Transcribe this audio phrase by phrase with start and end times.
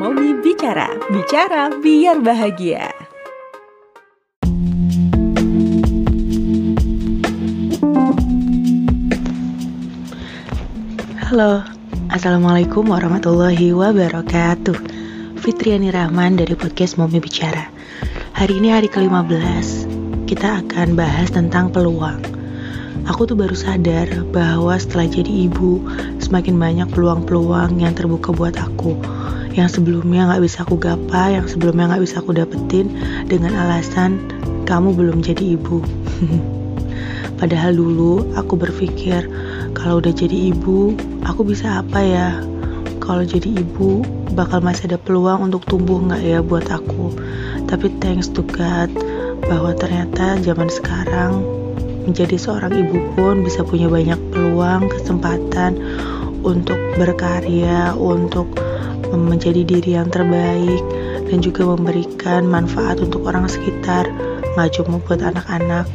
[0.00, 2.88] Momi Bicara, bicara biar bahagia.
[11.20, 11.60] Halo,
[12.08, 14.80] Assalamualaikum warahmatullahi wabarakatuh.
[15.36, 17.68] Fitriani Rahman dari podcast Momi Bicara.
[18.40, 19.84] Hari ini hari ke-15
[20.24, 22.24] Kita akan bahas tentang peluang.
[23.04, 25.76] Aku tuh baru sadar bahwa setelah jadi ibu
[26.30, 28.94] Semakin banyak peluang-peluang yang terbuka buat aku
[29.58, 32.86] Yang sebelumnya gak bisa aku gapai Yang sebelumnya gak bisa aku dapetin
[33.26, 34.30] Dengan alasan
[34.62, 35.82] kamu belum jadi ibu
[37.42, 39.26] Padahal dulu aku berpikir
[39.70, 40.92] kalau udah jadi ibu,
[41.24, 42.36] aku bisa apa ya?
[43.00, 44.04] Kalau jadi ibu,
[44.36, 47.16] bakal masih ada peluang untuk tumbuh nggak ya buat aku?
[47.64, 48.92] Tapi thanks to God,
[49.48, 51.40] bahwa ternyata zaman sekarang
[52.04, 55.80] menjadi seorang ibu pun bisa punya banyak peluang, kesempatan
[56.42, 58.46] untuk berkarya, untuk
[59.10, 60.82] menjadi diri yang terbaik,
[61.26, 64.06] dan juga memberikan manfaat untuk orang sekitar,
[64.54, 65.86] nggak cuma buat anak-anak.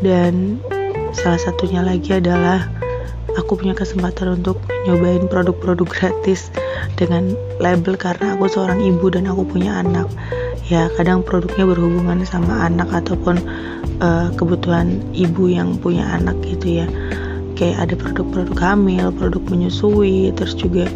[0.00, 0.58] Dan
[1.10, 2.70] Salah satunya lagi adalah
[3.34, 6.54] aku punya kesempatan untuk nyobain produk-produk gratis
[6.94, 10.06] dengan label karena aku seorang ibu dan aku punya anak.
[10.70, 13.42] Ya, kadang produknya berhubungan sama anak ataupun
[13.98, 16.88] uh, kebutuhan ibu yang punya anak gitu ya.
[17.60, 20.88] Kayak ada produk-produk hamil, produk menyusui, terus juga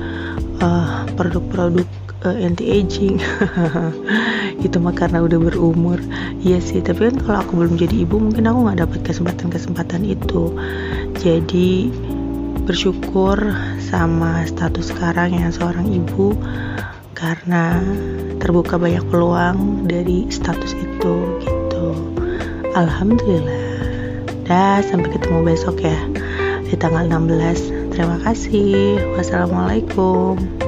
[0.65, 1.85] uh, produk-produk
[2.25, 3.21] uh, anti aging
[4.67, 6.01] itu mah karena udah berumur.
[6.41, 10.57] Iya sih tapi kan kalau aku belum jadi ibu mungkin aku nggak dapat kesempatan-kesempatan itu.
[11.21, 11.93] Jadi
[12.65, 13.37] bersyukur
[13.85, 16.33] sama status sekarang yang seorang ibu
[17.13, 17.79] karena
[18.41, 21.87] terbuka banyak peluang dari status itu gitu.
[22.73, 23.63] Alhamdulillah.
[24.45, 25.97] Dah sampai ketemu besok ya
[26.65, 28.99] di tanggal 16 terima kasih.
[29.15, 30.64] Wassalamualaikum